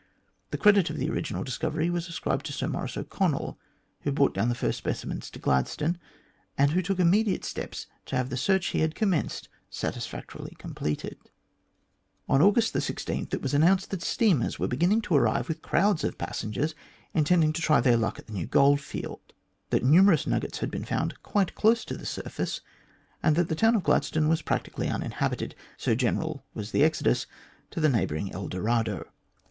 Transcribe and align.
The 0.49 0.57
credit 0.57 0.89
of 0.89 0.97
the 0.97 1.11
original 1.11 1.43
discovery 1.43 1.91
was 1.91 2.07
ascribed 2.09 2.47
to 2.47 2.53
Sir 2.53 2.67
Maurice 2.67 2.97
O'Connell, 2.97 3.59
who 3.99 4.11
brought 4.11 4.33
down 4.33 4.49
the 4.49 4.55
first 4.55 4.83
speci 4.83 5.05
mens 5.05 5.29
to 5.29 5.37
Gladstone, 5.37 5.99
and 6.57 6.83
took 6.83 6.99
immediate 6.99 7.45
steps 7.45 7.85
to 8.07 8.15
have 8.15 8.31
the 8.31 8.35
search 8.35 8.69
he 8.69 8.79
had 8.79 8.95
commenced 8.95 9.47
satisfactorily 9.69 10.55
completed. 10.57 11.17
On 12.27 12.41
August 12.41 12.71
16, 12.73 13.27
it 13.31 13.43
was 13.43 13.53
announced 13.53 13.91
that 13.91 14.01
steamers 14.01 14.57
were 14.57 14.67
beginning 14.67 15.01
to 15.03 15.13
arrive 15.15 15.47
with 15.47 15.61
crowds 15.61 16.03
of 16.03 16.17
passengers 16.17 16.73
intending 17.13 17.53
to 17.53 17.61
try 17.61 17.79
their 17.79 17.95
luck 17.95 18.17
at 18.17 18.25
the 18.25 18.33
new 18.33 18.47
goldfield, 18.47 19.33
that 19.69 19.83
numerous 19.83 20.25
nuggets 20.25 20.57
had 20.57 20.71
been 20.71 20.83
found 20.83 21.21
quite 21.21 21.53
close 21.53 21.85
to 21.85 21.95
the 21.95 22.07
surface, 22.07 22.61
and 23.21 23.35
that 23.35 23.49
the 23.49 23.55
town 23.55 23.75
of 23.75 23.83
Gladstone 23.83 24.27
was 24.29 24.41
practically 24.41 24.87
uninhabited, 24.87 25.53
so 25.77 25.93
general 25.93 26.43
was 26.55 26.71
the 26.71 26.83
exodus 26.83 27.27
to 27.69 27.79
the 27.79 27.87
neighbouring 27.87 28.31
El 28.33 28.47
Dorado. 28.47 29.05